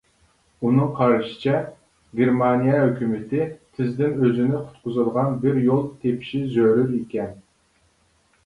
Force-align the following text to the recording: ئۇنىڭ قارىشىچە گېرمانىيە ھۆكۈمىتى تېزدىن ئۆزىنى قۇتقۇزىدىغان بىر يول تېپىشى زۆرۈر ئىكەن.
ئۇنىڭ 0.67 0.87
قارىشىچە 0.99 1.59
گېرمانىيە 2.21 2.79
ھۆكۈمىتى 2.85 3.45
تېزدىن 3.77 4.15
ئۆزىنى 4.29 4.63
قۇتقۇزىدىغان 4.65 5.39
بىر 5.45 5.61
يول 5.69 5.87
تېپىشى 6.01 6.43
زۆرۈر 6.57 6.93
ئىكەن. 7.01 7.39